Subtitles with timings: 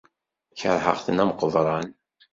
[0.59, 1.87] Kerheɣ-ten am qeḍran.